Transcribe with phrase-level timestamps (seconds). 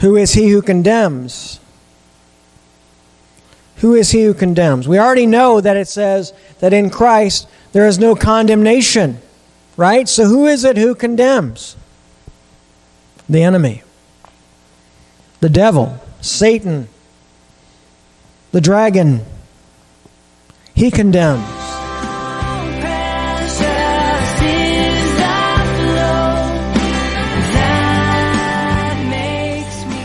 [0.00, 1.60] Who is he who condemns?
[3.76, 4.88] Who is he who condemns?
[4.88, 9.18] We already know that it says that in Christ there is no condemnation,
[9.76, 10.08] right?
[10.08, 11.76] So who is it who condemns?
[13.28, 13.82] The enemy,
[15.40, 16.88] the devil, Satan,
[18.52, 19.24] the dragon.
[20.74, 21.59] He condemns.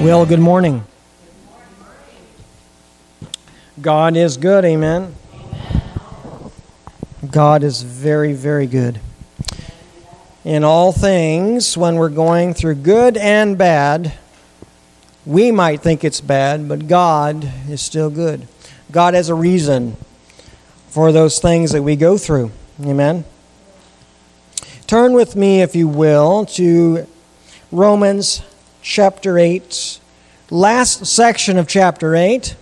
[0.05, 0.83] Well, good morning.
[3.81, 5.15] God is good, amen.
[7.31, 8.99] God is very, very good.
[10.43, 14.13] In all things, when we're going through good and bad,
[15.25, 18.47] we might think it's bad, but God is still good.
[18.91, 19.97] God has a reason
[20.87, 22.51] for those things that we go through.
[22.79, 23.25] Amen.
[24.85, 27.07] Turn with me, if you will, to
[27.71, 28.43] Romans
[28.85, 29.99] chapter 8,
[30.51, 32.55] last section of chapter 8.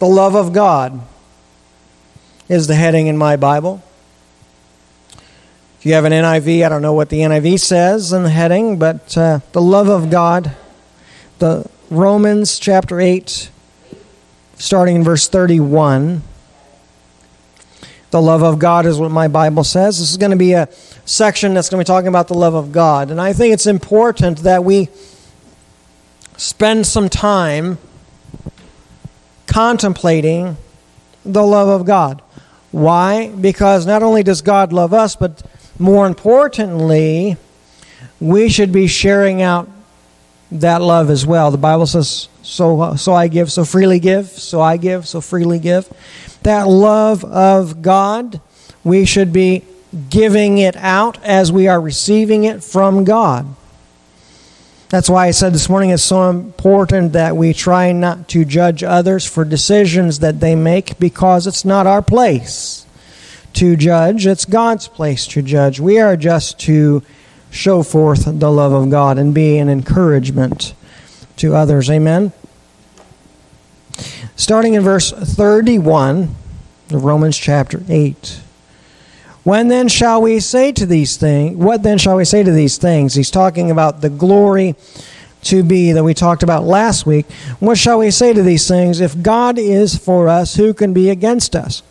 [0.00, 1.00] The love of God
[2.46, 3.82] is the heading in my Bible.
[5.78, 8.78] If you have an NIV, I don't know what the NIV says in the heading,
[8.78, 10.54] but uh, the love of God,
[11.38, 13.50] the Romans chapter 8,
[14.56, 16.22] starting in verse 31.
[18.10, 19.98] The love of God is what my Bible says.
[19.98, 20.68] This is going to be a
[21.04, 23.10] section that's going to be talking about the love of God.
[23.10, 24.88] And I think it's important that we
[26.36, 27.78] spend some time
[29.46, 30.56] contemplating
[31.24, 32.22] the love of God.
[32.70, 33.28] Why?
[33.28, 35.42] Because not only does God love us, but
[35.78, 37.36] more importantly,
[38.20, 39.68] we should be sharing out
[40.50, 41.50] that love as well.
[41.50, 45.58] The Bible says, "So, so I give, so freely give, so I give, so freely
[45.58, 45.88] give."
[46.42, 48.40] That love of God,
[48.84, 49.64] we should be
[50.10, 53.46] giving it out as we are receiving it from God.
[54.88, 58.84] That's why I said this morning it's so important that we try not to judge
[58.84, 62.86] others for decisions that they make because it's not our place
[63.54, 65.80] to judge, it's God's place to judge.
[65.80, 67.02] We are just to
[67.50, 70.74] show forth the love of God and be an encouragement
[71.36, 71.90] to others.
[71.90, 72.32] Amen.
[74.36, 76.34] Starting in verse 31
[76.90, 78.40] of Romans chapter 8.
[79.42, 81.56] When then shall we say to these things?
[81.56, 83.14] What then shall we say to these things?
[83.14, 84.74] He's talking about the glory
[85.42, 87.30] to be that we talked about last week.
[87.60, 89.00] What shall we say to these things?
[89.00, 91.82] If God is for us, who can be against us?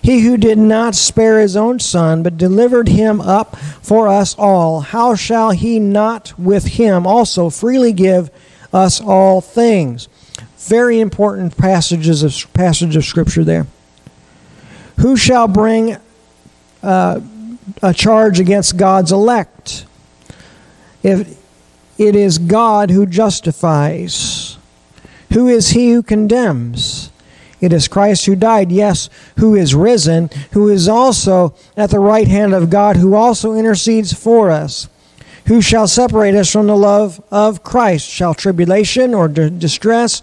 [0.00, 4.80] He who did not spare his own son, but delivered him up for us all,
[4.80, 8.30] how shall he not with him also freely give
[8.76, 10.08] us all things?
[10.58, 13.66] Very important passages of passage of scripture there.
[14.98, 15.96] Who shall bring
[16.82, 17.20] uh,
[17.82, 19.86] a charge against God's elect.
[21.02, 21.38] If
[21.98, 24.58] it is God who justifies,
[25.32, 27.10] who is he who condemns?
[27.60, 32.28] It is Christ who died, yes, who is risen, who is also at the right
[32.28, 34.88] hand of God, who also intercedes for us.
[35.46, 38.08] Who shall separate us from the love of Christ?
[38.08, 40.20] Shall tribulation or distress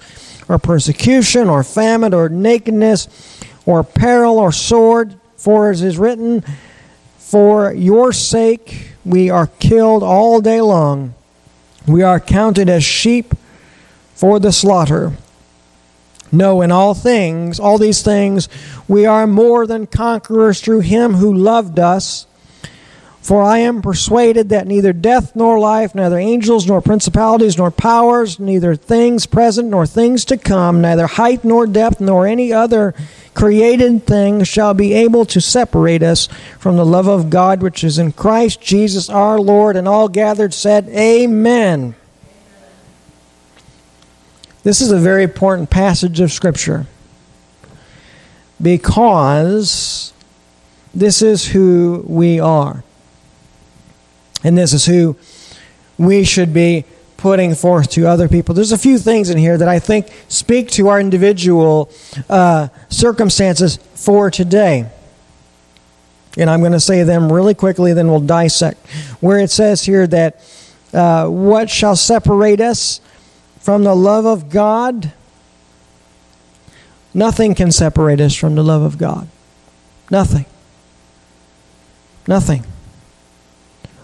[0.49, 3.07] or persecution or famine or nakedness
[3.65, 5.15] or peril or sword?
[5.37, 6.43] For as is written,
[7.17, 11.13] For your sake we are killed all day long.
[11.87, 13.33] We are counted as sheep
[14.15, 15.13] for the slaughter.
[16.31, 18.49] No, in all things, all these things,
[18.87, 22.25] we are more than conquerors through him who loved us.
[23.23, 28.37] For I am persuaded that neither death nor life, neither angels nor principalities nor powers,
[28.37, 32.93] neither things present nor things to come, neither height nor depth nor any other
[33.33, 36.27] created thing shall be able to separate us
[36.59, 39.77] from the love of God which is in Christ Jesus our Lord.
[39.77, 41.95] And all gathered said, Amen.
[44.63, 46.87] This is a very important passage of Scripture
[48.61, 50.11] because
[50.93, 52.83] this is who we are.
[54.43, 55.15] And this is who
[55.97, 56.85] we should be
[57.17, 58.53] putting forth to other people.
[58.53, 61.89] There's a few things in here that I think speak to our individual
[62.29, 64.89] uh, circumstances for today.
[66.37, 68.85] And I'm going to say them really quickly, then we'll dissect.
[69.21, 70.41] Where it says here that
[70.93, 72.99] uh, what shall separate us
[73.59, 75.13] from the love of God?
[77.13, 79.29] Nothing can separate us from the love of God.
[80.09, 80.45] Nothing.
[82.27, 82.65] Nothing.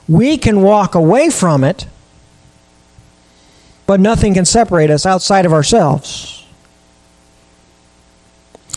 [0.09, 1.85] We can walk away from it
[3.89, 6.45] but nothing can separate us outside of ourselves.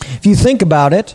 [0.01, 1.13] If you think about it,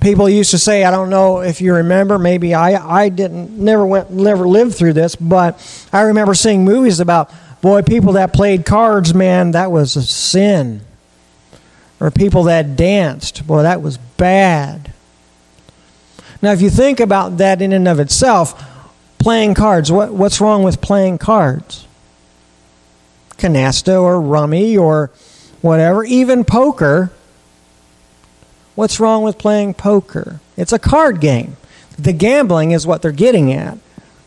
[0.00, 3.84] people used to say, I don't know if you remember, maybe I, I didn't, never
[3.84, 5.60] went, never lived through this, but
[5.92, 7.30] I remember seeing movies about,
[7.60, 10.80] boy, people that played cards, man, that was a sin.
[12.00, 14.89] Or people that danced, boy, that was bad.
[16.42, 18.62] Now, if you think about that in and of itself,
[19.18, 21.86] playing cards, what, what's wrong with playing cards?
[23.36, 25.10] Canasta or rummy or
[25.60, 27.10] whatever, even poker
[28.80, 30.40] What's wrong with playing poker?
[30.56, 31.58] It's a card game.
[31.98, 33.76] The gambling is what they're getting at,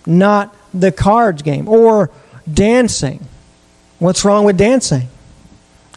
[0.06, 1.68] not the cards game.
[1.68, 2.12] Or
[2.52, 3.26] dancing.
[3.98, 5.08] What's wrong with dancing?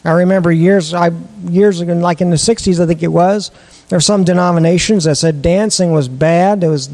[0.06, 1.10] I remember years I
[1.44, 3.50] years ago, like in the '60s, I think it was.
[3.88, 6.64] There were some denominations that said dancing was bad.
[6.64, 6.88] It was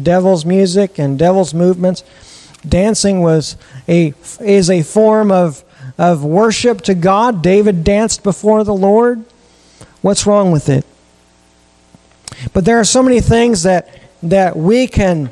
[0.00, 2.02] devil's music and devil's movements.
[2.68, 3.56] Dancing was
[3.88, 5.62] a is a form of
[5.98, 7.42] of worship to God.
[7.42, 9.24] David danced before the Lord.
[10.02, 10.84] What's wrong with it?
[12.52, 13.88] But there are so many things that
[14.22, 15.30] that we can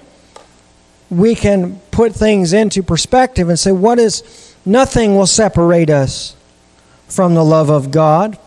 [1.10, 6.36] we can put things into perspective and say what is nothing will separate us
[7.08, 8.38] from the love of God.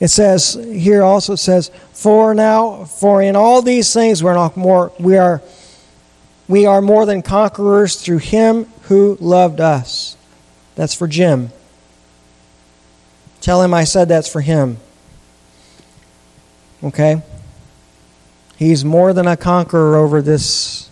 [0.00, 4.92] It says here also says for now for in all these things we're not more
[4.98, 5.42] we are
[6.48, 10.16] we are more than conquerors through him who loved us.
[10.74, 11.50] That's for Jim.
[13.40, 14.78] Tell him I said that's for him.
[16.82, 17.22] Okay?
[18.56, 20.90] He's more than a conqueror over this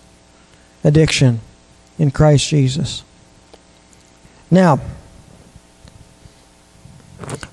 [0.84, 1.40] addiction
[1.99, 3.02] in Christ Jesus.
[4.50, 4.81] Now,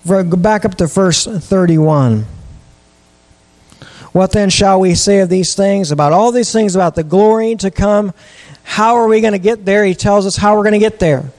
[0.06, 2.25] go back up to verse 31.
[4.12, 7.56] What then shall we say of these things, about all these things, about the glory
[7.57, 8.13] to come?
[8.63, 9.83] How are we going to get there?
[9.83, 11.31] He tells us how we're going to get there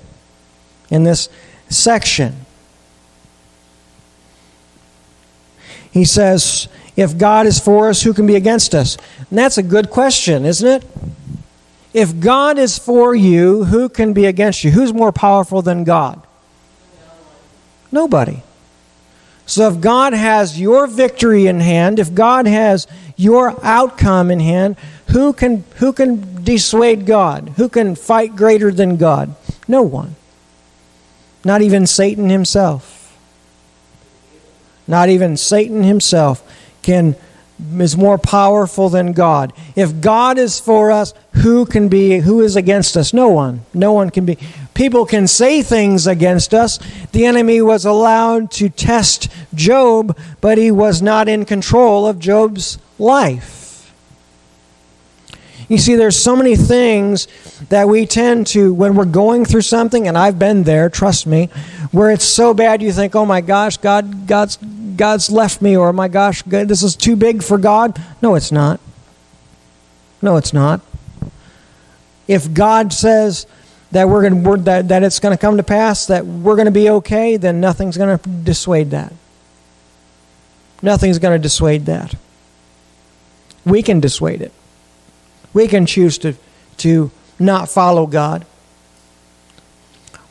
[0.90, 1.30] in this
[1.70, 2.34] section.
[5.90, 8.98] He says, If God is for us, who can be against us?
[9.30, 10.84] And that's a good question, isn't it?
[11.94, 14.70] If God is for you, who can be against you?
[14.70, 16.25] Who's more powerful than God?
[17.90, 18.42] Nobody.
[19.46, 22.86] So if God has your victory in hand, if God has
[23.16, 24.76] your outcome in hand,
[25.08, 27.54] who can who can dissuade God?
[27.56, 29.34] Who can fight greater than God?
[29.68, 30.16] No one.
[31.44, 33.16] Not even Satan himself.
[34.88, 36.42] Not even Satan himself
[36.82, 37.16] can
[37.78, 39.52] is more powerful than God.
[39.74, 43.14] If God is for us, who can be who is against us?
[43.14, 43.64] No one.
[43.72, 44.38] No one can be.
[44.76, 46.78] People can say things against us.
[47.12, 52.76] The enemy was allowed to test Job, but he was not in control of Job's
[52.98, 53.90] life.
[55.66, 57.26] You see, there's so many things
[57.70, 61.46] that we tend to, when we're going through something, and I've been there, trust me,
[61.90, 65.90] where it's so bad you think, oh my gosh, God, God's, God's left me, or
[65.94, 67.98] my gosh, God, this is too big for God.
[68.20, 68.78] No, it's not.
[70.20, 70.82] No, it's not.
[72.28, 73.46] If God says
[73.92, 76.66] that we're going to, that, that it's going to come to pass, that we're going
[76.66, 79.12] to be okay, then nothing's going to dissuade that.
[80.82, 82.14] Nothing's going to dissuade that.
[83.64, 84.52] We can dissuade it.
[85.52, 86.34] We can choose to,
[86.78, 88.44] to not follow God.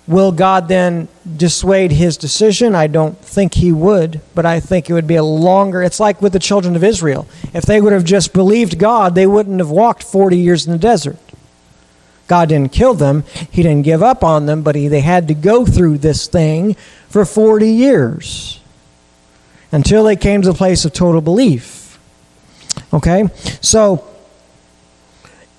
[0.08, 2.76] Will God then dissuade his decision?
[2.76, 5.82] I don't think he would, but I think it would be a longer.
[5.82, 7.28] It's like with the children of Israel.
[7.54, 10.78] If they would have just believed God, they wouldn't have walked 40 years in the
[10.78, 11.18] desert.
[12.28, 15.34] God didn't kill them, He didn't give up on them, but he, they had to
[15.34, 16.76] go through this thing
[17.08, 18.60] for 40 years
[19.72, 22.00] until they came to the place of total belief.
[22.94, 23.26] Okay?
[23.62, 24.08] So,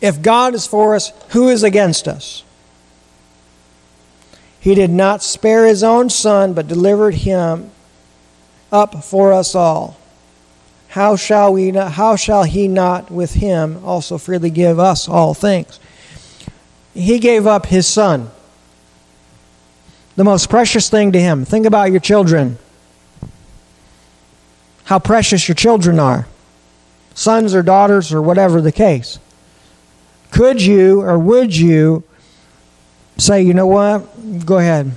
[0.00, 2.44] if God is for us, who is against us?
[4.60, 7.70] He did not spare his own son, but delivered him
[8.72, 9.96] up for us all.
[10.88, 15.34] How shall we not, how shall he not with him also freely give us all
[15.34, 15.78] things?
[16.96, 18.30] He gave up his son.
[20.16, 21.44] The most precious thing to him.
[21.44, 22.56] Think about your children.
[24.84, 26.26] How precious your children are.
[27.14, 29.18] Sons or daughters or whatever the case.
[30.30, 32.02] Could you or would you
[33.18, 34.46] say, you know what?
[34.46, 34.92] Go ahead.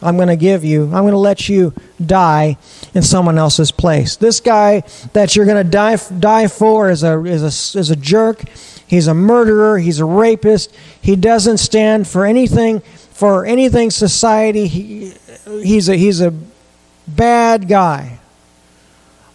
[0.00, 1.72] I'm going to give you, I'm going to let you
[2.04, 2.56] die
[2.94, 4.16] in someone else's place.
[4.16, 4.82] This guy
[5.12, 8.44] that you're going to die, die for is a, is, a, is a jerk.
[8.92, 9.78] He's a murderer.
[9.78, 10.70] He's a rapist.
[11.00, 14.66] He doesn't stand for anything, for anything society.
[14.66, 15.14] He,
[15.46, 16.34] he's, a, he's a
[17.08, 18.20] bad guy.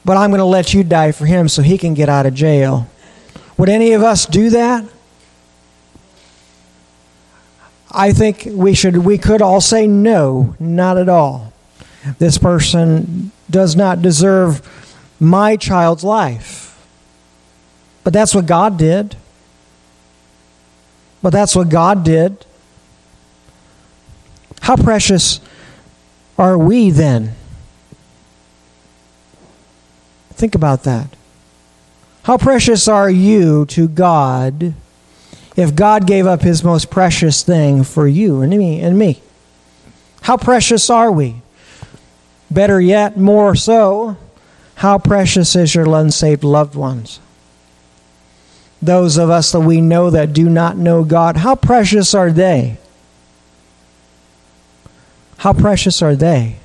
[0.06, 2.36] But I'm going to let you die for him so he can get out of
[2.36, 2.88] jail.
[3.58, 4.86] Would any of us do that?
[7.92, 11.52] I think we should we could all say no, not at all.
[12.20, 14.62] This person does not deserve
[15.20, 16.80] my child's life.
[18.04, 19.16] But that's what God did.
[21.22, 22.46] But that's what God did.
[24.62, 25.40] How precious
[26.38, 27.36] are we then?
[30.32, 31.08] Think about that.
[32.24, 34.74] How precious are you to God
[35.56, 39.22] if God gave up his most precious thing for you and me and me?
[40.22, 41.42] How precious are we?
[42.52, 44.18] Better yet, more so,
[44.76, 47.20] how precious is your unsaved loved ones?
[48.82, 52.78] Those of us that we know that do not know God, how precious are they?
[55.38, 56.58] How precious are they?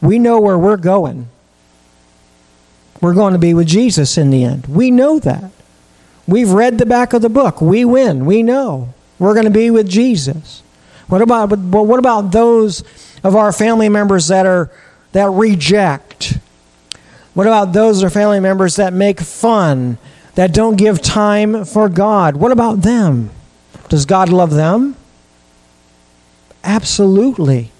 [0.00, 1.28] We know where we're going.
[3.00, 4.66] We're going to be with Jesus in the end.
[4.66, 5.50] We know that.
[6.26, 7.60] We've read the back of the book.
[7.60, 8.26] We win.
[8.26, 8.92] We know.
[9.18, 10.62] We're going to be with Jesus.
[11.08, 12.84] What about but what about those
[13.24, 14.70] of our family members that are
[15.12, 16.38] that reject?
[17.38, 19.96] What about those our family members that make fun,
[20.34, 22.34] that don't give time for God?
[22.34, 23.30] What about them?
[23.88, 24.96] Does God love them?
[26.64, 27.70] Absolutely.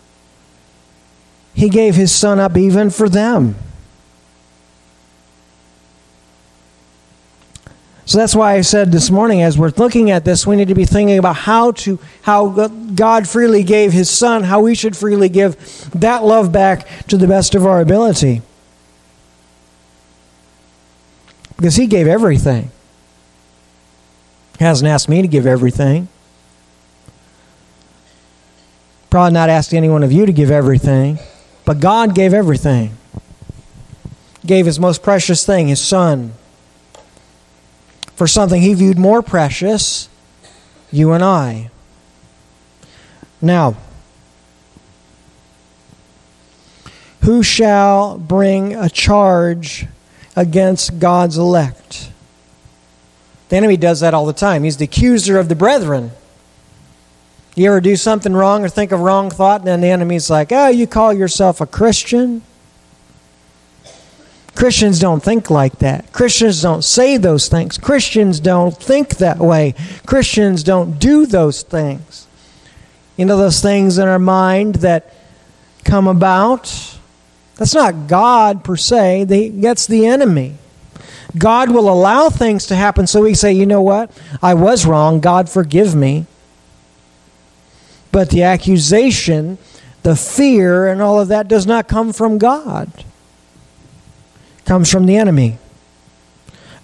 [1.55, 3.57] He gave his son up even for them.
[8.05, 10.77] So that's why I said this morning, as we're looking at this, we need to
[10.77, 15.29] be thinking about how to how God freely gave His Son, how we should freely
[15.29, 18.41] give that love back to the best of our ability,
[21.59, 22.71] because He gave everything.
[24.59, 26.09] He hasn't asked me to give everything.
[29.11, 31.19] Probably not asked any one of you to give everything,
[31.67, 32.97] but God gave everything.
[34.47, 36.33] Gave His most precious thing, His Son
[38.19, 40.09] for something he viewed more precious,
[40.91, 41.71] you and I.
[43.41, 43.77] Now,
[47.21, 49.87] who shall bring a charge
[50.39, 52.11] against God's elect?
[53.49, 54.63] The enemy does that all the time.
[54.63, 56.13] He's the accuser of the brethren.
[57.57, 60.53] You ever do something wrong or think a wrong thought, and then the enemy's like,
[60.53, 62.43] oh, you call yourself a Christian?
[64.55, 66.13] Christians don't think like that.
[66.13, 67.77] Christians don't say those things.
[67.77, 69.75] Christians don't think that way.
[70.07, 72.29] Christians don't do those things.
[73.17, 75.13] You know, those things in our mind that
[75.85, 76.88] come about?
[77.59, 79.25] That's not God per se,
[79.61, 80.55] that's the enemy.
[81.37, 84.11] God will allow things to happen so we say, you know what?
[84.41, 85.21] I was wrong.
[85.21, 86.27] God, forgive me.
[88.11, 89.59] But the accusation,
[90.03, 92.91] the fear, and all of that does not come from God
[94.65, 95.59] comes from the enemy.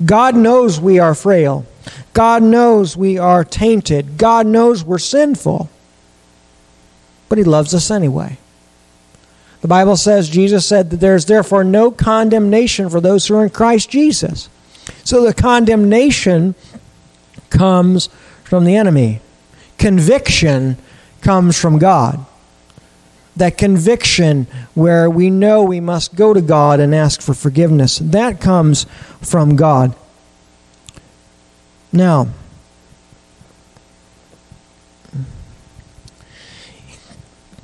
[0.05, 1.67] God knows we are frail.
[2.15, 4.17] God knows we are tainted.
[4.17, 5.69] God knows we're sinful.
[7.29, 8.39] But He loves us anyway.
[9.65, 13.45] The Bible says, Jesus said that there is therefore no condemnation for those who are
[13.45, 14.51] in Christ Jesus.
[15.05, 16.55] So the condemnation
[17.49, 18.11] comes
[18.43, 19.23] from the enemy,
[19.79, 20.77] conviction
[21.23, 22.27] comes from God
[23.37, 28.01] that conviction where we know we must go to God and ask for forgiveness.
[28.01, 28.85] That comes
[29.23, 29.97] from God.
[31.91, 32.29] Now,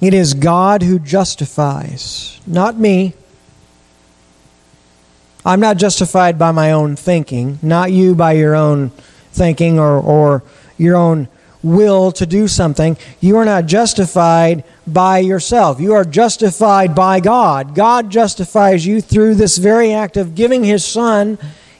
[0.00, 3.14] it is God who justifies, not me.
[5.44, 8.90] I'm not justified by my own thinking, not you by your own
[9.32, 10.42] thinking or, or
[10.78, 11.28] your own
[11.62, 12.96] will to do something.
[13.20, 15.80] You are not justified by yourself.
[15.80, 17.74] You are justified by God.
[17.74, 21.38] God justifies you through this very act of giving His Son,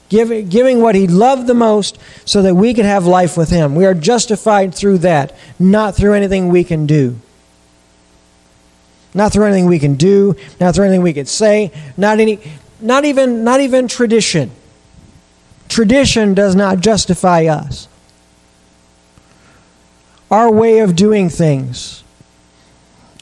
[0.09, 3.75] give, giving what He loved the most, so that we could have life with Him.
[3.75, 7.19] We are justified through that, not through anything we can do.
[9.13, 12.39] Not through anything we can do, not through anything we can say, not any
[12.79, 14.51] not even not even tradition.
[15.69, 17.87] Tradition does not justify us.
[20.29, 22.01] Our way of doing things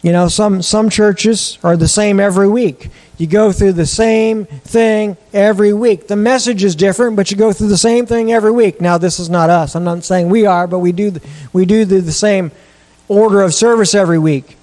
[0.02, 2.90] you know, some, some churches are the same every week.
[3.18, 6.08] You go through the same thing every week.
[6.08, 8.80] The message is different, but you go through the same thing every week.
[8.80, 9.76] Now, this is not us.
[9.76, 11.14] I'm not saying we are, but we do,
[11.52, 12.52] we do the, the same
[13.10, 14.56] order of service every week.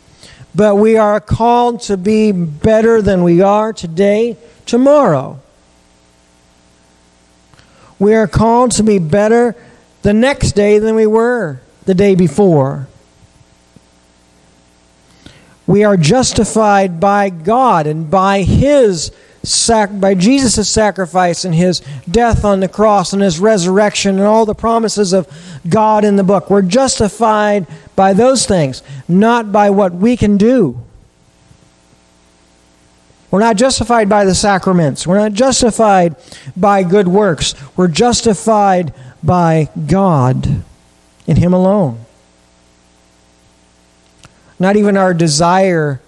[0.57, 5.39] But we are called to be better than we are today, tomorrow.
[7.99, 9.55] We are called to be better
[10.01, 12.89] the next day than we were the day before.
[15.67, 19.11] We are justified by God and by His
[19.43, 24.47] sac- by Jesus' sacrifice and His death on the cross and His resurrection and all
[24.47, 25.29] the promises of
[25.69, 26.49] God in the book.
[26.49, 30.81] We're justified by those things, not by what we can do.
[33.31, 35.07] We're not justified by the sacraments.
[35.07, 36.15] We're not justified
[36.57, 37.55] by good works.
[37.77, 40.63] We're justified by God
[41.27, 42.05] in Him alone.
[44.59, 46.01] Not even our desire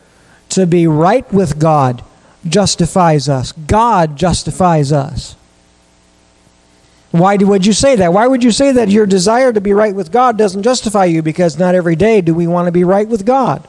[0.51, 2.03] to be right with God
[2.47, 3.53] justifies us.
[3.53, 5.37] God justifies us.
[7.11, 8.13] Why would you say that?
[8.13, 11.23] Why would you say that your desire to be right with God doesn't justify you?
[11.23, 13.67] Because not every day do we want to be right with God.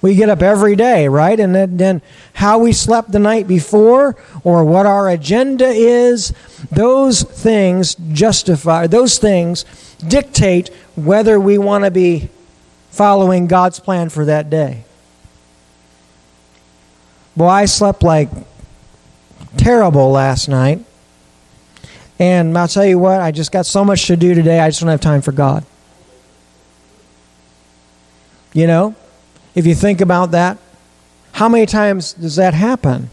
[0.00, 1.38] We get up every day, right?
[1.38, 2.02] And then, then
[2.34, 6.32] how we slept the night before or what our agenda is,
[6.70, 9.64] those things justify, those things
[10.06, 12.28] dictate whether we want to be
[12.90, 14.84] following God's plan for that day.
[17.36, 18.30] Boy, I slept like
[19.56, 20.84] terrible last night.
[22.18, 24.80] And I'll tell you what, I just got so much to do today, I just
[24.80, 25.64] don't have time for God.
[28.54, 28.94] You know,
[29.54, 30.56] if you think about that,
[31.32, 33.10] how many times does that happen?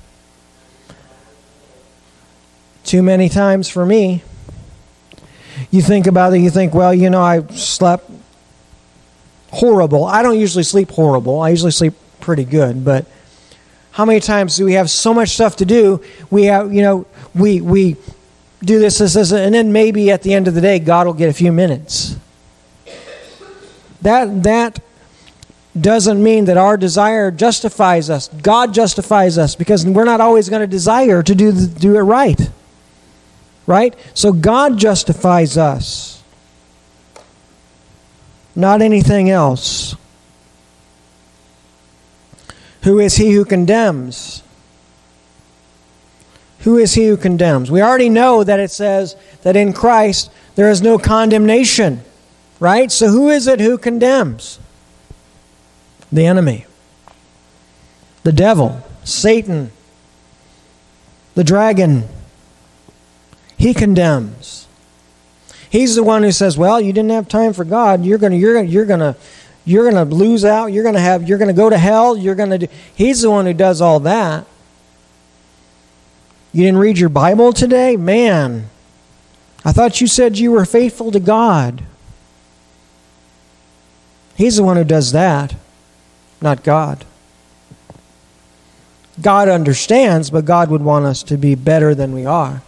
[2.86, 4.24] Too many times for me.
[5.70, 8.10] You think about it, you think, well, you know, I slept
[9.52, 10.06] horrible.
[10.06, 13.06] I don't usually sleep horrible, I usually sleep pretty good, but
[13.94, 16.04] how many times do we have so much stuff to do?
[16.32, 17.96] We have, you know, we we
[18.64, 21.14] do this, this, this, and then maybe at the end of the day, God will
[21.14, 22.18] get a few minutes.
[24.02, 24.80] That that
[25.80, 28.30] doesn't mean that our desire justifies us.
[28.30, 32.02] God justifies us because we're not always going to desire to do the, do it
[32.02, 32.50] right.
[33.68, 33.96] Right?
[34.16, 36.24] So God justifies us.
[38.56, 39.96] Not anything else.
[42.84, 44.44] Who is he who condemns?
[46.60, 47.72] Who is he who condemns?
[47.72, 52.02] We already know that it says that in Christ there is no condemnation,
[52.60, 52.92] right?
[52.92, 54.60] So who is it who condemns?
[56.12, 56.66] The enemy,
[58.24, 59.72] the devil, Satan,
[61.36, 62.08] the dragon.
[63.58, 64.68] He condemns.
[65.70, 68.06] He's the one who says, "Well, you didn't have time for God.
[68.06, 69.16] You're going to you're you're going to
[69.66, 70.68] you're going to lose out.
[70.68, 72.18] You're going to have you're going to go to hell.
[72.18, 74.46] You're going to He's the one who does all that.
[76.52, 77.96] You didn't read your Bible today?
[77.96, 78.70] Man,
[79.66, 81.84] I thought you said you were faithful to God.
[84.36, 85.56] He's the one who does that,
[86.42, 87.06] not God.
[89.22, 92.64] God understands, but God would want us to be better than we are.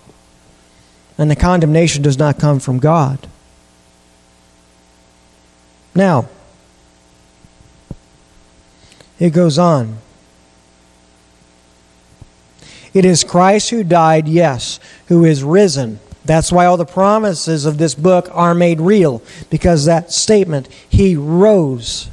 [1.18, 3.28] And the condemnation does not come from God.
[5.96, 6.28] Now,
[9.20, 9.98] it goes on.
[12.94, 16.00] It is Christ who died, yes, who is risen.
[16.24, 21.16] That's why all the promises of this book are made real, because that statement, He
[21.16, 22.10] rose.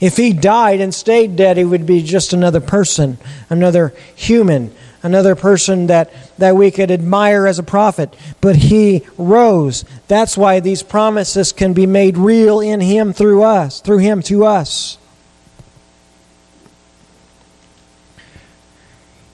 [0.00, 3.18] If He died and stayed dead, He would be just another person,
[3.50, 8.14] another human, another person that, that we could admire as a prophet.
[8.40, 9.84] But He rose.
[10.06, 14.44] That's why these promises can be made real in Him through us, through Him to
[14.44, 14.98] us.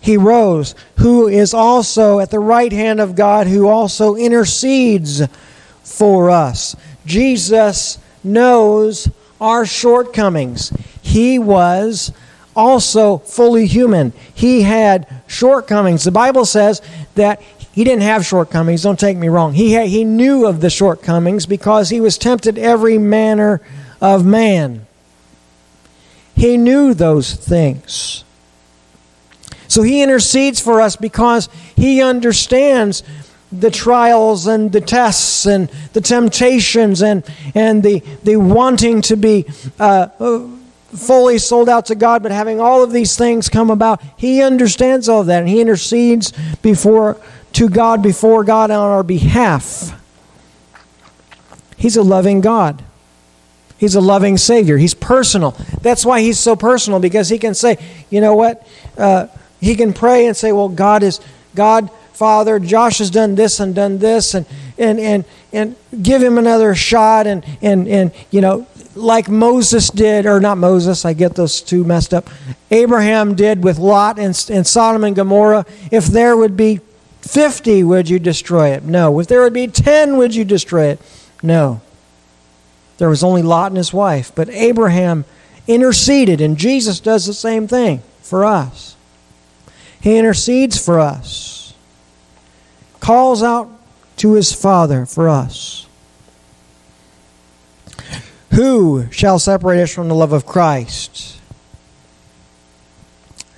[0.04, 5.26] He rose, who is also at the right hand of God, who also intercedes
[5.82, 6.76] for us.
[7.06, 9.08] Jesus knows
[9.40, 10.76] our shortcomings.
[11.00, 12.12] He was
[12.54, 14.12] also fully human.
[14.34, 16.04] He had shortcomings.
[16.04, 16.82] The Bible says
[17.14, 17.40] that
[17.72, 19.54] he didn't have shortcomings, don't take me wrong.
[19.54, 23.62] He, had, he knew of the shortcomings because he was tempted every manner
[24.02, 24.86] of man.
[26.36, 28.23] He knew those things.
[29.68, 33.02] So he intercedes for us because he understands
[33.52, 37.24] the trials and the tests and the temptations and,
[37.54, 39.46] and the, the wanting to be
[39.78, 40.08] uh,
[40.94, 44.02] fully sold out to God, but having all of these things come about.
[44.16, 47.20] He understands all of that and he intercedes before
[47.52, 50.00] to God before God on our behalf.
[51.76, 52.82] He's a loving God.
[53.78, 54.76] He's a loving Savior.
[54.76, 55.52] He's personal.
[55.82, 57.78] That's why he's so personal because he can say,
[58.10, 58.66] you know what?
[58.96, 59.26] Uh,
[59.64, 61.20] he can pray and say, Well, God is
[61.54, 64.46] God, Father, Josh has done this and done this, and
[64.78, 70.26] and and and give him another shot and and and you know, like Moses did,
[70.26, 72.28] or not Moses, I get those two messed up.
[72.70, 75.66] Abraham did with Lot and, and Sodom and Gomorrah.
[75.90, 76.80] If there would be
[77.22, 78.84] 50, would you destroy it?
[78.84, 79.18] No.
[79.18, 81.00] If there would be 10, would you destroy it?
[81.42, 81.80] No.
[82.98, 84.32] There was only Lot and his wife.
[84.34, 85.24] But Abraham
[85.66, 88.93] interceded, and Jesus does the same thing for us.
[90.04, 91.74] He intercedes for us,
[93.00, 93.70] calls out
[94.18, 95.86] to his Father for us.
[98.52, 101.40] Who shall separate us from the love of Christ?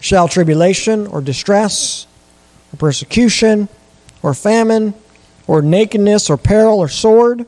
[0.06, 2.06] shall tribulation or distress
[2.72, 3.68] or persecution
[4.22, 4.94] or famine
[5.48, 7.44] or nakedness or peril or sword.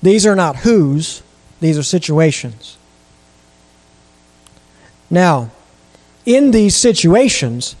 [0.00, 1.24] These are not whose,
[1.58, 2.78] these are situations.
[5.10, 5.50] Now,
[6.26, 7.76] in these situations,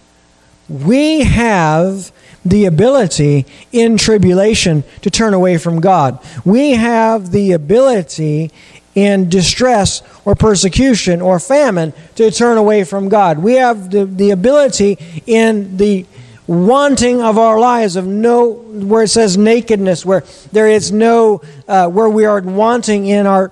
[0.68, 2.12] we have
[2.44, 6.18] the ability in tribulation to turn away from God.
[6.44, 8.52] We have the ability
[8.94, 13.38] in distress or persecution or famine to turn away from God.
[13.38, 16.06] We have the, the ability in the
[16.46, 21.88] wanting of our lives of no where it says nakedness where there is no uh,
[21.88, 23.50] where we are wanting in our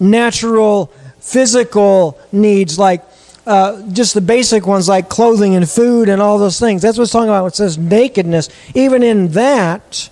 [0.00, 0.86] natural
[1.20, 3.04] physical needs like
[3.46, 7.04] uh, just the basic ones like clothing and food and all those things that's what
[7.04, 10.08] it's talking about it says nakedness even in that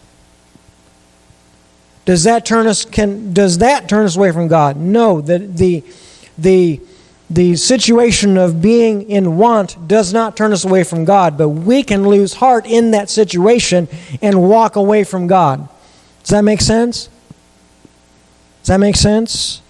[2.05, 5.83] does that turn us can does that turn us away from god no the the
[6.37, 6.81] the
[7.33, 11.83] the situation of being in want does not turn us away from God, but we
[11.83, 13.89] can lose heart in that situation
[14.21, 15.67] and walk away from God.
[16.21, 17.09] Does that make sense?
[18.61, 19.63] Does that make sense?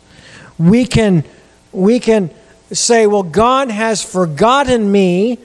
[0.58, 1.24] We can
[1.70, 2.30] we can
[2.72, 5.38] say, well, God has forgotten me.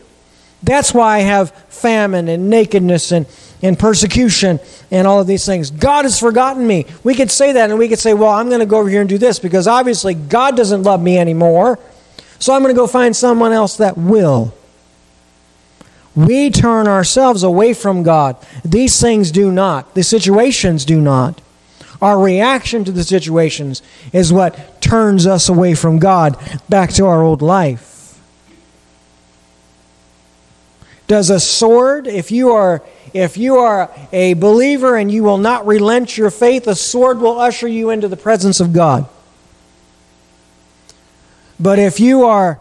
[0.63, 3.25] That's why I have famine and nakedness and,
[3.61, 4.59] and persecution
[4.91, 5.71] and all of these things.
[5.71, 6.85] God has forgotten me.
[7.03, 9.01] We could say that and we could say, well, I'm going to go over here
[9.01, 11.79] and do this because obviously God doesn't love me anymore.
[12.39, 14.53] So I'm going to go find someone else that will.
[16.15, 18.37] We turn ourselves away from God.
[18.65, 19.93] These things do not.
[19.93, 21.41] The situations do not.
[22.01, 23.81] Our reaction to the situations
[24.13, 26.37] is what turns us away from God
[26.69, 28.19] back to our old life.
[31.07, 35.65] Does a sword, if you are if you are a believer and you will not
[35.65, 39.07] relent your faith, a sword will usher you into the presence of God.
[41.59, 42.59] But if you are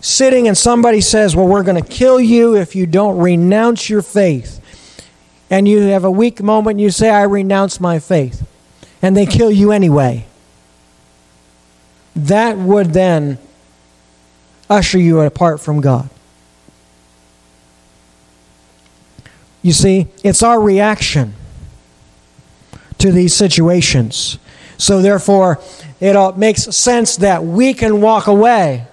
[0.00, 4.02] sitting and somebody says, Well, we're going to kill you if you don't renounce your
[4.02, 4.60] faith,
[5.50, 8.46] and you have a weak moment you say, I renounce my faith,
[9.00, 10.26] and they kill you anyway,
[12.26, 13.38] that would then
[14.68, 16.10] usher you apart from God.
[19.62, 21.34] You see, it's our reaction
[22.98, 24.38] to these situations.
[24.76, 25.60] So, therefore,
[26.00, 28.86] it all makes sense that we can walk away.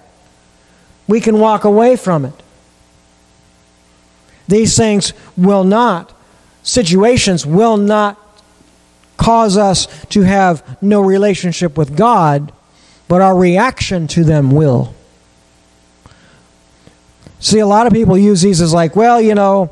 [1.07, 2.33] We can walk away from it.
[4.47, 6.13] These things will not,
[6.63, 8.19] situations will not
[9.17, 12.51] cause us to have no relationship with God,
[13.07, 14.93] but our reaction to them will.
[17.39, 19.71] See, a lot of people use these as like, well, you know,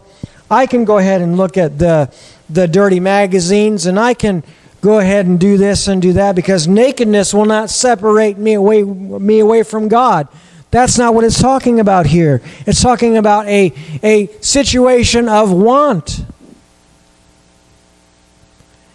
[0.50, 2.13] I can go ahead and look at the
[2.50, 4.43] the dirty magazines and I can
[4.82, 8.84] go ahead and do this and do that because nakedness will not separate me away,
[8.84, 10.28] me away from God.
[10.72, 12.41] That's not what it's talking about here.
[12.65, 13.72] It's talking about a,
[14.04, 16.26] a situation of want.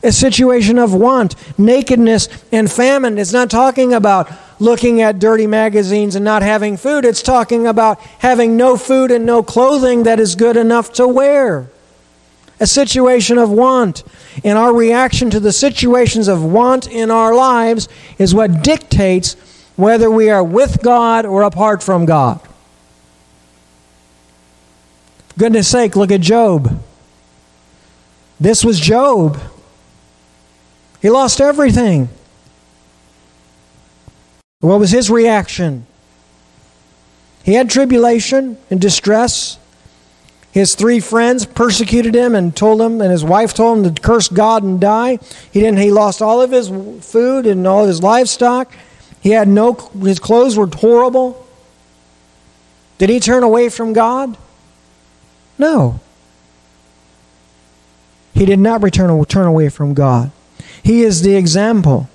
[0.03, 3.19] A situation of want, nakedness, and famine.
[3.19, 4.31] It's not talking about
[4.61, 7.05] looking at dirty magazines and not having food.
[7.05, 11.69] It's talking about having no food and no clothing that is good enough to wear
[12.61, 14.03] a situation of want.
[14.45, 19.35] And our reaction to the situations of want in our lives is what dictates
[19.77, 22.41] whether we are with God or apart from God.
[25.37, 26.83] Goodness sake, look at Job.
[28.41, 29.41] This was Job.
[31.01, 32.09] He lost everything.
[34.61, 35.87] What was his reaction?
[37.45, 39.59] He had tribulation and distress.
[40.51, 44.29] His three friends persecuted him and told him, and his wife told him to curse
[44.29, 45.19] God and die.
[45.53, 45.79] He didn't.
[45.79, 48.75] He lost all of his food and all of his livestock.
[49.21, 49.75] He had no.
[50.03, 51.47] His clothes were horrible.
[52.99, 54.37] Did he turn away from God?
[55.57, 56.01] No.
[58.35, 60.33] He did not return turn away from God.
[60.89, 62.09] He is the example.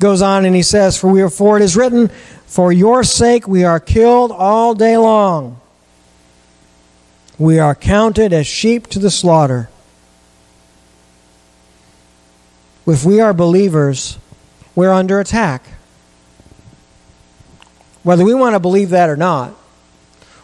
[0.00, 2.08] Goes on and he says, For we are for it is written,
[2.46, 5.60] for your sake we are killed all day long.
[7.38, 9.68] We are counted as sheep to the slaughter.
[12.86, 14.16] If we are believers,
[14.74, 15.62] we're under attack.
[18.02, 19.54] Whether we want to believe that or not,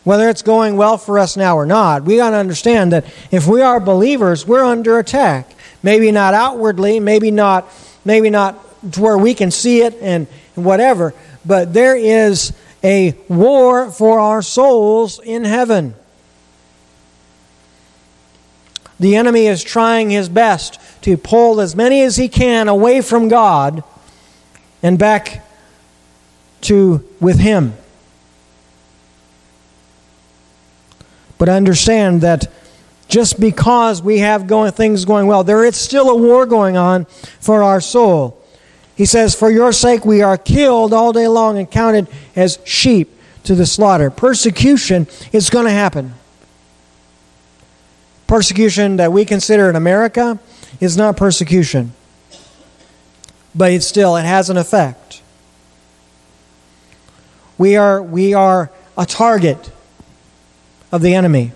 [0.05, 3.47] whether it's going well for us now or not, we got to understand that if
[3.47, 5.55] we are believers, we're under attack.
[5.83, 7.71] Maybe not outwardly, maybe not,
[8.05, 8.59] maybe not
[8.93, 14.21] to where we can see it and, and whatever, but there is a war for
[14.21, 15.95] our souls in heaven.
[18.99, 23.29] The enemy is trying his best to pull as many as he can away from
[23.29, 23.83] God
[24.83, 25.47] and back
[26.63, 27.75] to with him.
[31.41, 32.53] But understand that
[33.09, 37.07] just because we have going, things going well, there is still a war going on
[37.07, 38.39] for our soul.
[38.95, 43.17] He says, For your sake we are killed all day long and counted as sheep
[43.45, 44.11] to the slaughter.
[44.11, 46.13] Persecution is going to happen.
[48.27, 50.39] Persecution that we consider in America
[50.79, 51.95] is not persecution,
[53.55, 55.23] but it still it has an effect.
[57.57, 59.71] We are, we are a target
[60.93, 61.53] of the enemy.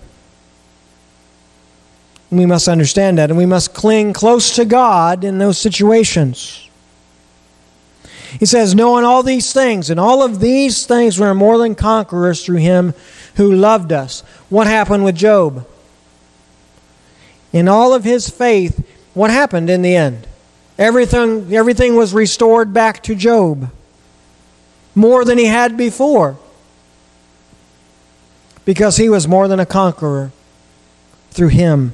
[2.31, 6.69] We must understand that, and we must cling close to God in those situations.
[8.39, 11.75] He says, Knowing all these things, and all of these things we are more than
[11.75, 12.93] conquerors through him
[13.35, 14.21] who loved us.
[14.49, 15.67] What happened with Job?
[17.53, 20.27] In all of his faith, what happened in the end?
[20.77, 23.71] Everything, everything was restored back to Job.
[24.93, 26.37] More than he had before.
[28.65, 30.31] Because he was more than a conqueror
[31.31, 31.93] through him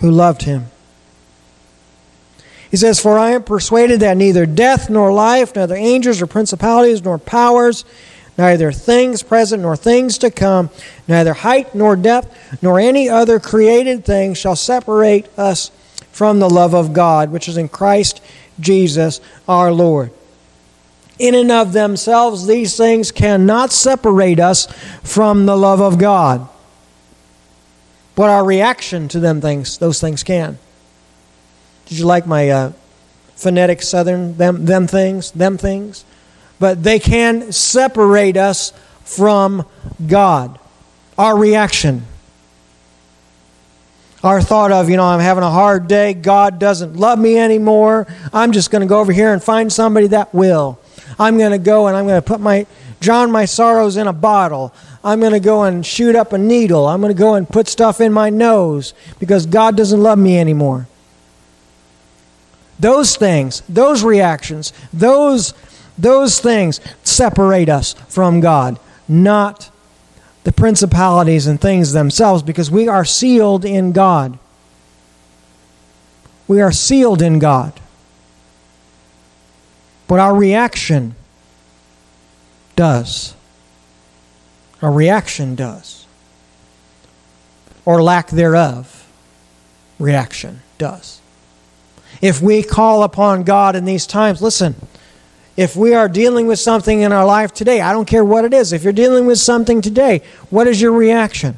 [0.00, 0.66] who loved him.
[2.70, 7.02] He says, For I am persuaded that neither death nor life, neither angels or principalities
[7.02, 7.84] nor powers,
[8.36, 10.70] neither things present nor things to come,
[11.06, 15.70] neither height nor depth, nor any other created thing shall separate us
[16.12, 18.20] from the love of God, which is in Christ
[18.60, 20.10] Jesus our Lord.
[21.18, 24.66] In and of themselves, these things cannot separate us
[25.02, 26.48] from the love of God.
[28.14, 30.58] But our reaction to them things, those things can.
[31.86, 32.72] Did you like my uh,
[33.36, 36.04] phonetic southern them them things, them things?
[36.58, 38.72] But they can separate us
[39.04, 39.64] from
[40.06, 40.58] God.
[41.16, 42.02] Our reaction.
[44.22, 48.08] Our thought of, you know, I'm having a hard day, God doesn't love me anymore.
[48.32, 50.78] I'm just going to go over here and find somebody that will.
[51.18, 52.66] I'm going to go and I'm going to put my
[53.00, 54.74] drown my sorrows in a bottle.
[55.04, 56.86] I'm going to go and shoot up a needle.
[56.86, 60.38] I'm going to go and put stuff in my nose because God doesn't love me
[60.38, 60.88] anymore.
[62.80, 65.54] Those things, those reactions, those,
[65.96, 69.70] those things separate us from God, not
[70.44, 74.38] the principalities and things themselves, because we are sealed in God.
[76.46, 77.78] We are sealed in God.
[80.08, 81.14] But our reaction
[82.74, 83.34] does.
[84.82, 86.06] Our reaction does.
[87.84, 89.06] Or lack thereof,
[89.98, 91.20] reaction does.
[92.20, 94.74] If we call upon God in these times, listen,
[95.56, 98.54] if we are dealing with something in our life today, I don't care what it
[98.54, 101.56] is, if you're dealing with something today, what is your reaction?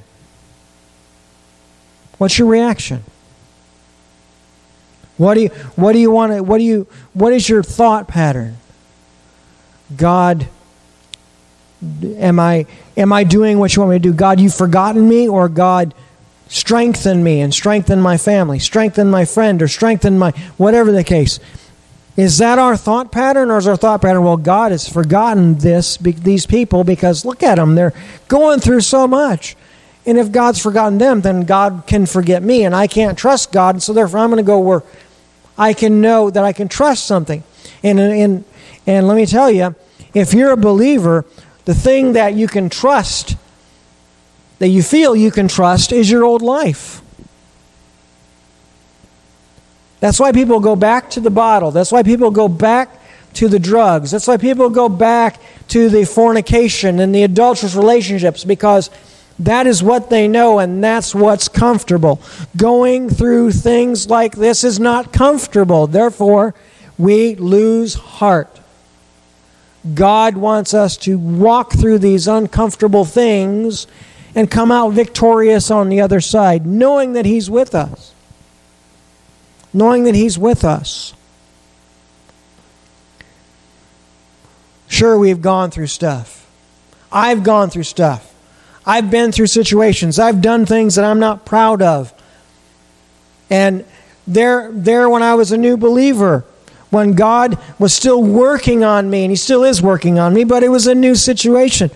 [2.18, 3.04] What's your reaction?
[5.20, 8.09] What do you what do you want to what do you what is your thought
[8.09, 8.56] pattern?
[9.94, 10.48] God
[12.16, 12.64] am I
[12.96, 14.14] am I doing what you want me to do?
[14.14, 15.92] God, you've forgotten me or God
[16.48, 21.38] strengthen me and strengthen my family, strengthen my friend, or strengthen my whatever the case.
[22.16, 25.98] Is that our thought pattern, or is our thought pattern, well, God has forgotten this,
[25.98, 27.92] these people, because look at them, they're
[28.26, 29.54] going through so much.
[30.06, 33.74] And if God's forgotten them, then God can forget me, and I can't trust God,
[33.76, 34.83] and so therefore I'm going to go where
[35.61, 37.44] I can know that I can trust something.
[37.83, 38.44] And, and,
[38.87, 39.77] and let me tell you,
[40.14, 41.27] if you're a believer,
[41.66, 43.37] the thing that you can trust
[44.59, 47.03] that you feel you can trust is your old life.
[50.01, 51.70] That's why people go back to the bottle.
[51.70, 52.90] That's why people go back
[53.35, 54.11] to the drugs.
[54.11, 58.90] That's why people go back to the fornication and the adulterous relationships because
[59.40, 62.20] that is what they know and that's what's comfortable.
[62.57, 65.87] Going through things like this is not comfortable.
[65.87, 66.55] Therefore,
[66.98, 68.61] we lose heart.
[69.94, 73.87] God wants us to walk through these uncomfortable things
[74.35, 78.12] and come out victorious on the other side, knowing that He's with us.
[79.72, 81.14] Knowing that He's with us.
[84.87, 86.46] Sure, we've gone through stuff.
[87.11, 88.29] I've gone through stuff.
[88.86, 90.18] I've been through situations.
[90.18, 92.12] I've done things that I'm not proud of.
[93.50, 93.84] And
[94.26, 96.44] there, there when I was a new believer,
[96.90, 100.62] when God was still working on me, and He still is working on me, but
[100.62, 101.90] it was a new situation.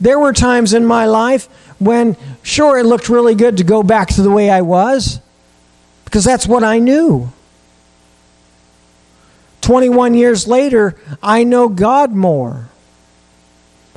[0.00, 1.46] There were times in my life
[1.78, 5.20] when, sure, it looked really good to go back to the way I was
[6.04, 7.32] because that's what I knew.
[9.60, 12.68] 21 years later, I know God more.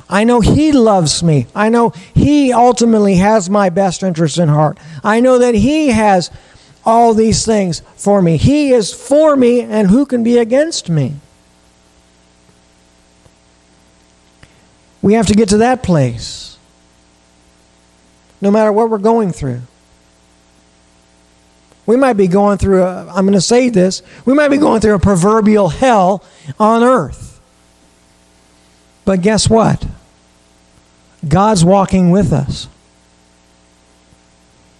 [0.08, 1.46] I know He loves me.
[1.54, 4.78] I know He ultimately has my best interest in heart.
[5.02, 6.30] I know that He has
[6.84, 8.36] all these things for me.
[8.36, 11.16] He is for me, and who can be against me?
[15.02, 16.58] We have to get to that place.
[18.40, 19.62] No matter what we're going through.
[21.86, 24.80] We might be going through, i I'm going to say this, we might be going
[24.80, 26.24] through a proverbial hell
[26.58, 27.40] on earth.
[29.04, 29.86] But guess what?
[31.28, 32.68] God's walking with us.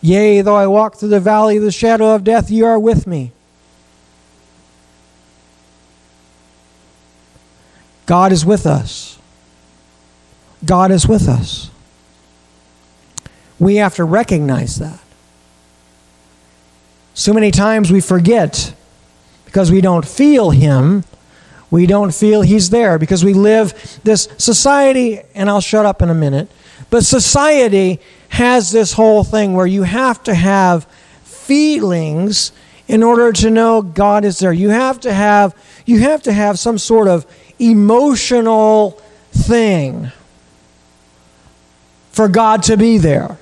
[0.00, 3.06] Yea, though I walk through the valley of the shadow of death, you are with
[3.06, 3.32] me.
[8.06, 9.18] God is with us.
[10.64, 11.70] God is with us.
[13.59, 15.00] We have to recognize that.
[17.14, 18.74] So many times we forget
[19.44, 21.04] because we don't feel Him.
[21.70, 26.11] We don't feel He's there because we live this society, and I'll shut up in
[26.11, 26.48] a minute.
[26.90, 30.85] But society has this whole thing where you have to have
[31.24, 32.52] feelings
[32.88, 34.52] in order to know God is there.
[34.52, 35.55] You have to have
[35.87, 37.26] you have to have some sort of
[37.59, 39.00] emotional
[39.33, 40.11] thing
[42.11, 43.38] for God to be there.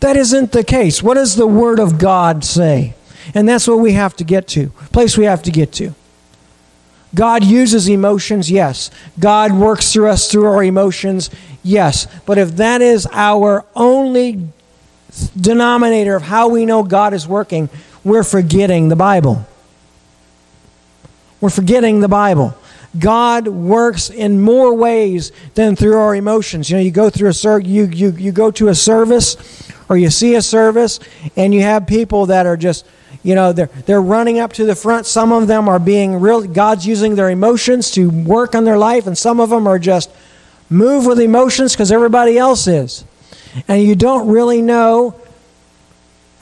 [0.00, 1.02] That isn't the case.
[1.02, 2.94] What does the Word of God say?
[3.34, 5.94] And that's what we have to get to, place we have to get to.
[7.14, 8.90] God uses emotions, yes.
[9.18, 11.30] God works through us through our emotions,
[11.62, 12.06] yes.
[12.26, 14.48] But if that is our only
[15.40, 17.68] denominator of how we know God is working,
[18.02, 19.46] we're forgetting the Bible.
[21.40, 22.56] We're forgetting the Bible.
[22.98, 26.70] God works in more ways than through our emotions.
[26.70, 29.36] You know, you go through a ser- you, you, you go to a service
[29.88, 31.00] or you see a service
[31.36, 32.86] and you have people that are just
[33.24, 35.06] you know they're they're running up to the front.
[35.06, 39.08] Some of them are being real god's using their emotions to work on their life
[39.08, 40.10] and some of them are just
[40.70, 43.04] move with emotions because everybody else is.
[43.66, 45.18] And you don't really know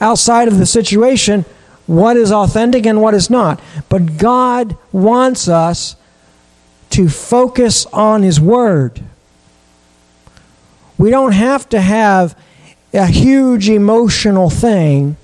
[0.01, 1.45] outside of the situation
[1.87, 3.61] what is authentic and what is not.
[3.89, 5.95] But god wants us
[6.91, 9.01] to focus on his word.
[10.97, 12.37] We don't have to have
[12.93, 15.17] a huge emotional thing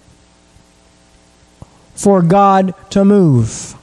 [2.00, 3.76] for God to move.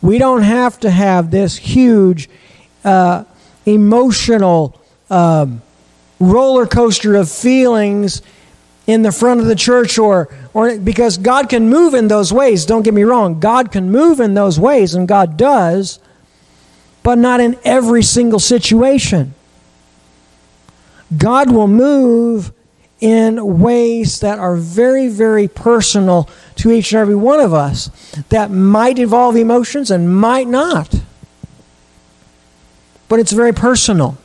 [0.00, 2.30] We don't have to have this huge
[2.84, 3.24] uh,
[3.66, 4.80] emotional
[5.10, 5.62] um,
[6.20, 8.22] roller coaster of feelings
[8.86, 12.64] in the front of the church or, or because God can move in those ways.
[12.66, 13.40] Don't get me wrong.
[13.40, 15.98] God can move in those ways, and God does,
[17.02, 19.34] but not in every single situation.
[21.18, 22.52] God will move
[23.00, 27.88] in ways that are very, very personal to each and every one of us
[28.28, 31.00] that might involve emotions and might not.
[33.08, 34.18] But it's very personal.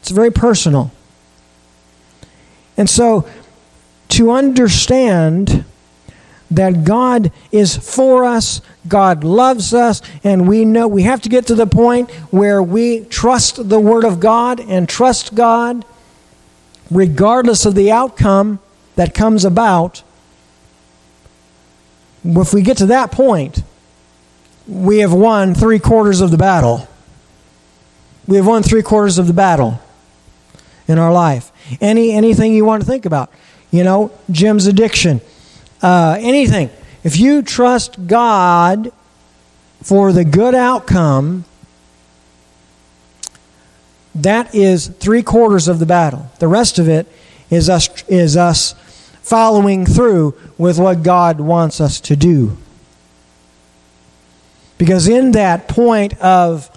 [0.00, 0.92] It's very personal.
[2.76, 3.28] And so,
[4.10, 5.64] to understand
[6.50, 11.46] that God is for us, God loves us, and we know we have to get
[11.48, 15.84] to the point where we trust the Word of God and trust God
[16.90, 18.58] regardless of the outcome
[18.96, 20.02] that comes about.
[22.24, 23.62] If we get to that point,
[24.66, 26.88] we have won three quarters of the battle.
[28.26, 29.80] We have won three quarters of the battle
[30.88, 31.52] in our life.
[31.80, 33.30] Any anything you want to think about,
[33.70, 35.20] you know, Jim's addiction
[35.82, 36.70] uh, anything.
[37.04, 38.92] If you trust God
[39.82, 41.44] for the good outcome,
[44.22, 46.30] that is three quarters of the battle.
[46.38, 47.06] The rest of it
[47.50, 48.74] is us, is us
[49.22, 52.56] following through with what God wants us to do.
[54.78, 56.70] Because in that point of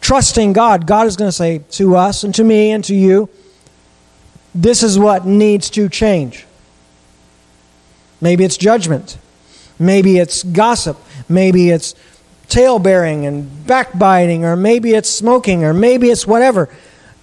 [0.00, 3.28] trusting God, God is going to say to us and to me and to you,
[4.54, 6.46] this is what needs to change.
[8.20, 9.18] Maybe it's judgment.
[9.78, 10.98] Maybe it's gossip.
[11.28, 11.94] Maybe it's
[12.50, 16.68] talebearing and backbiting, or maybe it's smoking, or maybe it's whatever.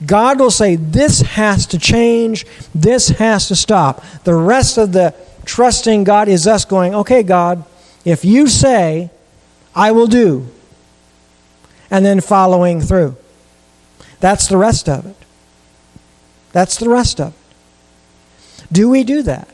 [0.06, 2.46] God will say, This has to change.
[2.74, 4.04] This has to stop.
[4.24, 5.14] The rest of the
[5.46, 7.64] trusting God is us going, Okay, God,
[8.06, 9.12] if you say,
[9.76, 10.48] I will do.
[11.90, 13.16] And then following through.
[14.20, 15.16] That's the rest of it.
[16.52, 18.74] That's the rest of it.
[18.74, 19.48] Do we do that?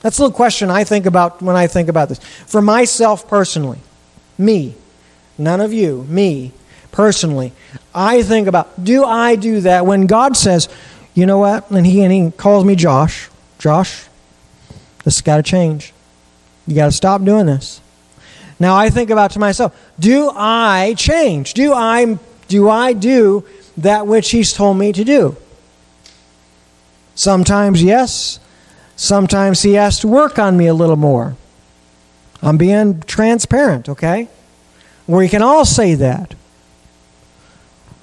[0.00, 2.18] That's a little question I think about when I think about this.
[2.18, 3.78] For myself personally,
[4.38, 4.74] me,
[5.38, 6.52] none of you, me
[6.90, 7.52] personally,
[7.94, 10.68] I think about do I do that when God says,
[11.14, 11.70] you know what?
[11.70, 13.28] And he, and he calls me Josh.
[13.58, 14.08] Josh,
[15.04, 15.92] this has got to change.
[16.66, 17.80] You got to stop doing this.
[18.58, 21.54] Now I think about to myself, do I change?
[21.54, 22.18] Do I
[22.48, 23.44] do I do
[23.78, 25.36] that which he's told me to do?
[27.14, 28.38] Sometimes yes,
[29.02, 31.36] Sometimes he has to work on me a little more.
[32.42, 34.28] I'm being transparent, okay?
[35.06, 36.34] We can all say that.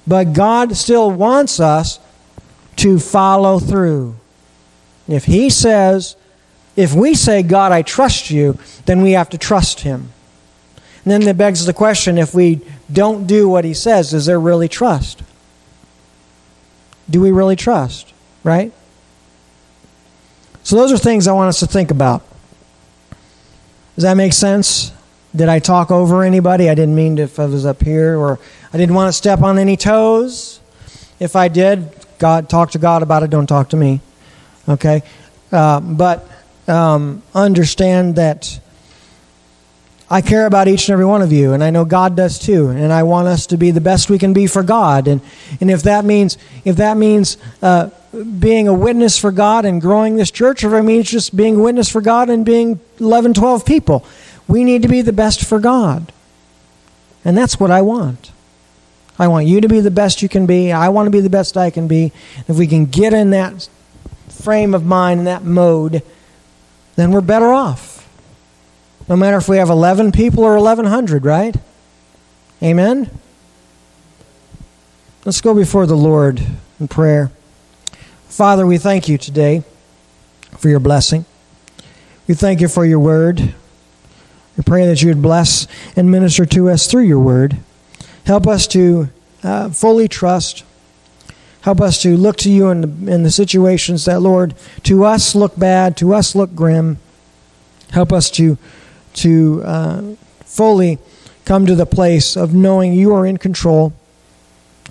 [0.06, 1.98] But God still wants us
[2.76, 4.16] to follow through.
[5.06, 6.16] If He says,
[6.74, 10.10] if we say, God, I trust you, then we have to trust Him.
[11.04, 12.60] And then it begs the question if we
[12.90, 15.22] don't do what He says, is there really trust?
[17.08, 18.12] Do we really trust?
[18.42, 18.72] Right?
[20.62, 22.22] So, those are things I want us to think about.
[23.94, 24.92] Does that make sense?
[25.34, 26.68] Did I talk over anybody?
[26.68, 28.38] I didn't mean to if I was up here, or
[28.72, 30.60] I didn't want to step on any toes.
[31.20, 31.88] If I did,
[32.18, 33.30] God, talk to God about it.
[33.30, 34.00] Don't talk to me.
[34.68, 35.02] Okay,
[35.52, 36.26] uh, but
[36.66, 38.60] um, understand that
[40.12, 42.68] I care about each and every one of you, and I know God does too.
[42.68, 45.06] And I want us to be the best we can be for God.
[45.06, 45.20] And
[45.60, 50.16] and if that means if that means uh, being a witness for God and growing
[50.16, 53.34] this church, or if it means just being a witness for God and being 11,
[53.34, 54.04] 12 people,
[54.48, 56.12] we need to be the best for God.
[57.24, 58.32] And that's what I want.
[59.16, 60.72] I want you to be the best you can be.
[60.72, 62.10] I want to be the best I can be.
[62.48, 63.68] If we can get in that
[64.28, 66.02] frame of mind, in that mode,
[66.96, 67.89] then we're better off.
[69.10, 71.56] No matter if we have 11 people or 1,100, right?
[72.62, 73.10] Amen?
[75.24, 76.40] Let's go before the Lord
[76.78, 77.32] in prayer.
[78.28, 79.64] Father, we thank you today
[80.58, 81.24] for your blessing.
[82.28, 83.52] We thank you for your word.
[84.56, 87.56] We pray that you would bless and minister to us through your word.
[88.26, 89.08] Help us to
[89.42, 90.62] uh, fully trust.
[91.62, 94.54] Help us to look to you in the, in the situations that, Lord,
[94.84, 96.98] to us look bad, to us look grim.
[97.90, 98.56] Help us to,
[99.20, 100.02] to uh,
[100.44, 100.98] fully
[101.44, 103.92] come to the place of knowing you are in control.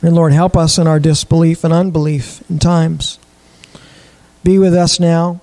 [0.01, 3.19] And Lord, help us in our disbelief and unbelief in times.
[4.43, 5.41] Be with us now.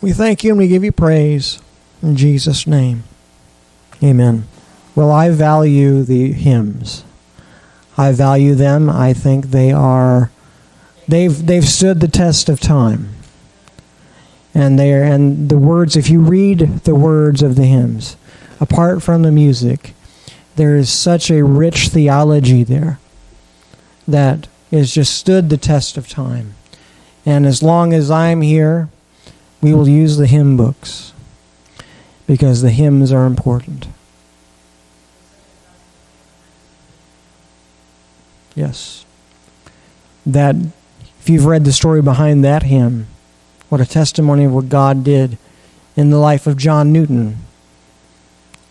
[0.00, 1.60] We thank you and we give you praise.
[2.02, 3.04] In Jesus' name,
[4.02, 4.46] amen.
[4.94, 7.04] Well, I value the hymns.
[7.96, 8.90] I value them.
[8.90, 10.30] I think they are
[11.08, 13.08] they've they've stood the test of time.
[14.54, 18.16] And they are, and the words if you read the words of the hymns
[18.60, 19.94] apart from the music,
[20.56, 22.98] there is such a rich theology there
[24.06, 26.54] that has just stood the test of time.
[27.26, 28.88] And as long as I'm here,
[29.60, 31.12] we will use the hymn books
[32.26, 33.88] because the hymns are important.
[38.54, 39.04] Yes.
[40.24, 40.54] That,
[41.20, 43.06] if you've read the story behind that hymn,
[43.74, 45.36] what a testimony of what God did
[45.96, 47.38] in the life of John Newton.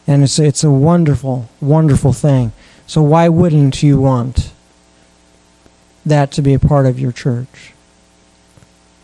[0.07, 2.53] And it's, it's a wonderful, wonderful thing.
[2.87, 4.53] So, why wouldn't you want
[6.05, 7.73] that to be a part of your church?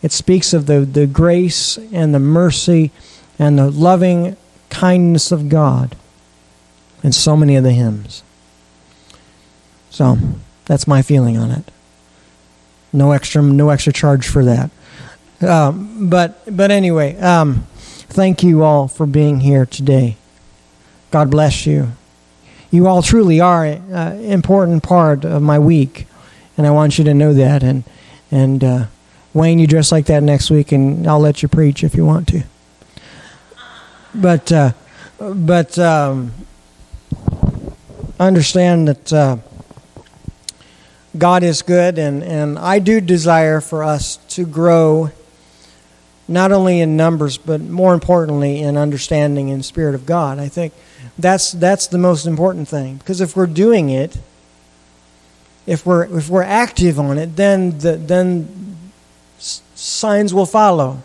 [0.00, 2.92] It speaks of the, the grace and the mercy
[3.38, 4.38] and the loving
[4.70, 5.96] kindness of God
[7.02, 8.22] in so many of the hymns.
[9.90, 10.16] So
[10.64, 11.70] that's my feeling on it.
[12.90, 14.70] No extra, no extra charge for that.
[15.42, 17.66] Um, but but anyway, um,
[18.08, 20.16] thank you all for being here today.
[21.10, 21.92] God bless you.
[22.70, 26.06] You all truly are an important part of my week,
[26.56, 27.62] and I want you to know that.
[27.62, 27.84] And
[28.30, 28.86] and uh,
[29.32, 32.28] Wayne, you dress like that next week, and I'll let you preach if you want
[32.28, 32.42] to
[34.14, 34.72] but uh,
[35.18, 36.32] but um,
[38.18, 39.36] understand that uh,
[41.16, 45.10] God is good, and and I do desire for us to grow,
[46.30, 50.38] not only in numbers, but more importantly in understanding and spirit of God.
[50.38, 50.72] I think
[51.18, 54.16] that's that's the most important thing because if we're doing it,
[55.66, 58.76] if we're if we're active on it, then the, then
[59.38, 61.02] signs will follow.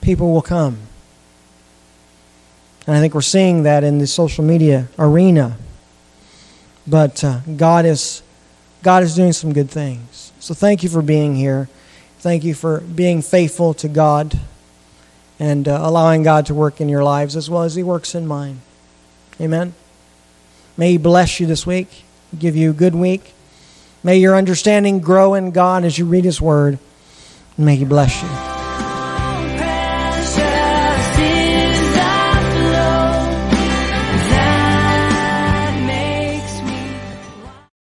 [0.00, 0.78] People will come.
[2.86, 5.56] And I think we're seeing that in the social media arena.
[6.86, 8.22] But uh, God is
[8.82, 10.32] God is doing some good things.
[10.40, 11.68] So thank you for being here.
[12.20, 14.38] Thank you for being faithful to God
[15.38, 18.26] and uh, allowing God to work in your lives as well as He works in
[18.26, 18.60] mine.
[19.40, 19.72] Amen.
[20.76, 22.04] May He bless you this week,
[22.38, 23.32] give you a good week.
[24.04, 26.78] May your understanding grow in God as you read His Word.
[27.56, 28.49] And may He bless you.